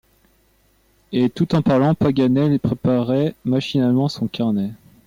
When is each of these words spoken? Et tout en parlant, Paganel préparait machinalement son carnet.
Et 1.11 1.29
tout 1.29 1.53
en 1.53 1.61
parlant, 1.61 1.93
Paganel 1.93 2.59
préparait 2.59 3.35
machinalement 3.45 4.09
son 4.09 4.25
carnet. 4.27 4.71